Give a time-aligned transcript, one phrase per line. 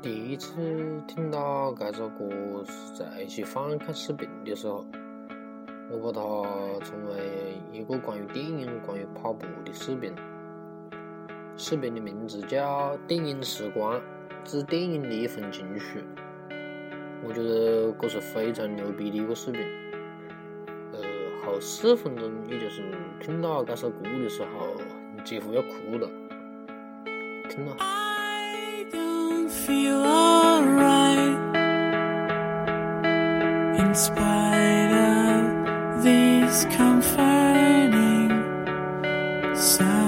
[0.00, 0.52] 第一次
[1.08, 2.24] 听到这首歌
[2.64, 4.86] 是在去翻看视频的时候，
[5.90, 10.14] 我把它称为一个关于电影、关于跑步的视频。
[11.56, 14.00] 视频的名字叫《电影时光
[14.44, 15.08] 致电影的。
[15.12, 15.98] 一份情绪》，
[17.24, 19.16] 我觉得这是非常牛逼的。
[19.16, 19.60] 一个视频。
[20.92, 21.00] 呃，
[21.44, 22.84] 后四分钟，也就是
[23.18, 24.28] 听到这首歌的。
[24.28, 24.76] 时候，
[25.24, 26.08] 几乎要哭了。
[27.50, 27.76] 听了。
[29.68, 31.36] Feel alright.
[33.78, 38.30] In spite of these comforting
[39.54, 40.07] sounds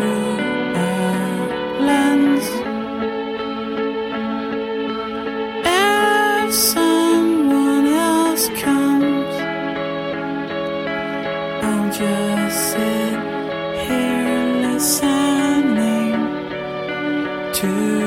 [11.93, 13.19] just sit
[13.85, 16.13] here listening
[17.53, 18.00] to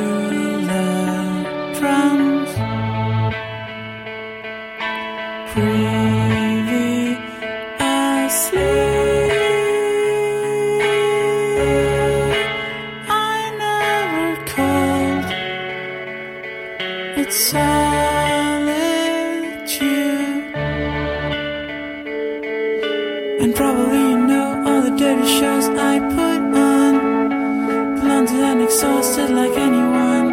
[29.31, 30.33] like anyone.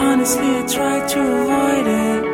[0.00, 2.24] Honestly, I try to avoid it.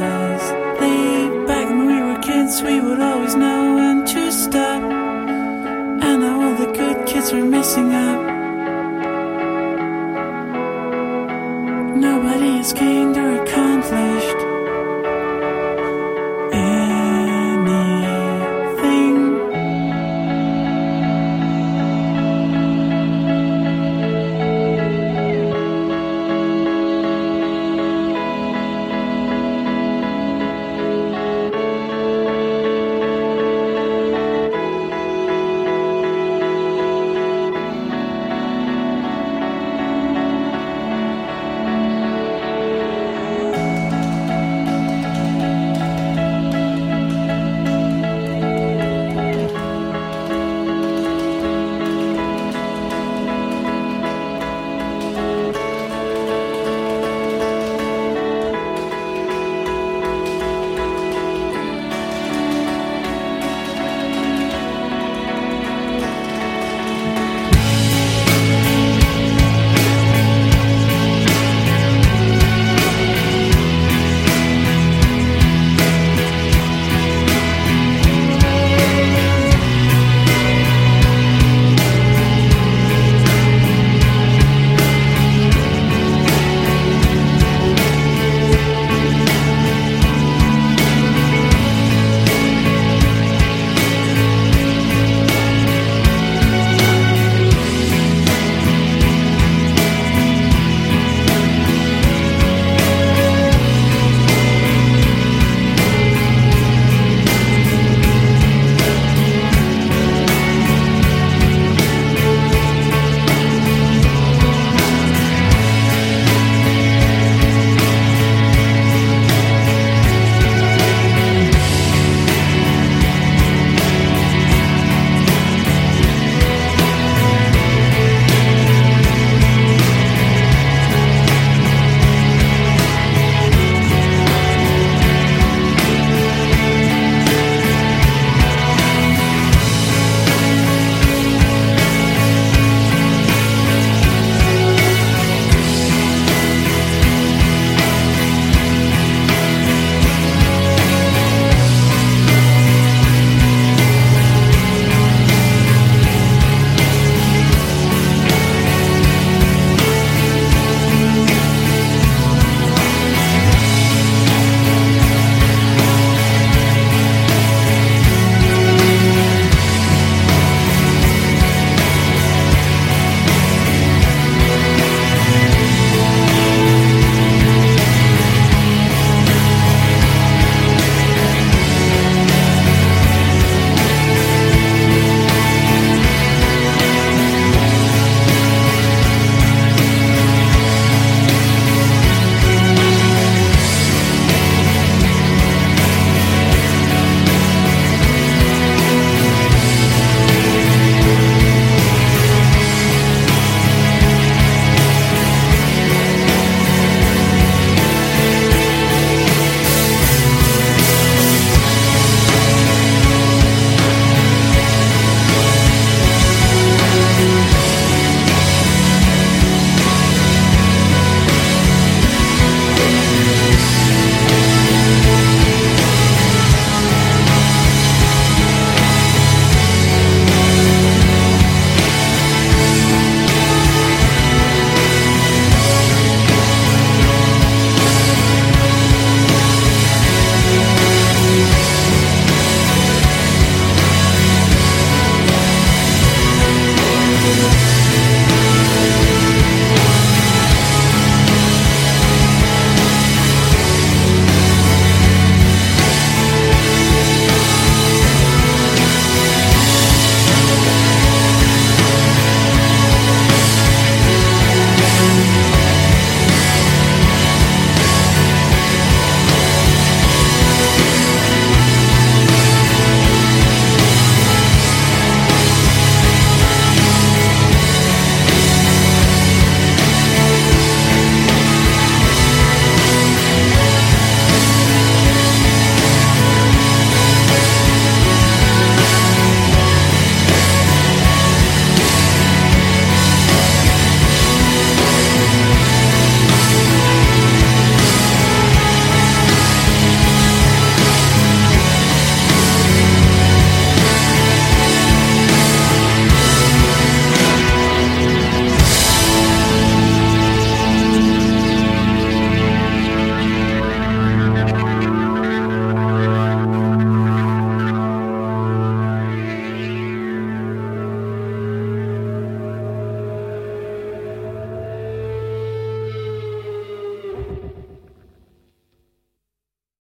[0.00, 4.82] Honestly, back when we were kids, we would always know when to stop.
[4.82, 8.20] And now all the good kids are messing up.
[11.96, 13.19] Nobody is king